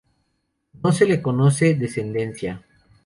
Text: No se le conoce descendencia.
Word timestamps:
No 0.83 0.91
se 0.93 1.05
le 1.05 1.21
conoce 1.21 1.75
descendencia. 1.75 2.63